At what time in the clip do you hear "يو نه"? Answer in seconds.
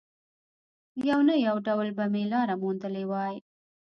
1.09-1.35